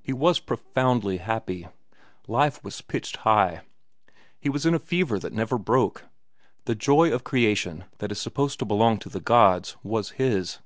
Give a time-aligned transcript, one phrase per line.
[0.00, 1.68] He was profoundly happy.
[2.26, 3.60] Life was pitched high.
[4.40, 6.04] He was in a fever that never broke.
[6.64, 10.60] The joy of creation that is supposed to belong to the gods was his.